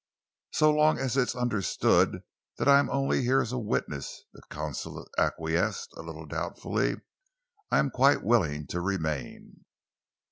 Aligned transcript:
"So 0.49 0.71
long 0.71 0.97
as 0.97 1.15
it 1.15 1.27
is 1.27 1.35
understood 1.35 2.23
that 2.57 2.67
I 2.67 2.79
am 2.79 2.89
only 2.89 3.21
here 3.21 3.39
as 3.39 3.51
a 3.51 3.59
witness," 3.59 4.23
the 4.33 4.41
consul 4.49 5.07
acquiesced, 5.19 5.93
a 5.95 6.01
little 6.01 6.25
doubtfully, 6.25 6.95
"I 7.69 7.77
am 7.77 7.91
quite 7.91 8.23
willing 8.23 8.65
to 8.69 8.81
remain." 8.81 9.63